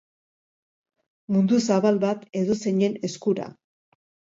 [1.37, 3.51] Mundu zabal bat edozeinen eskura.